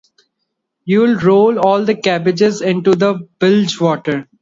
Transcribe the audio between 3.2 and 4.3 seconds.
bilgewater!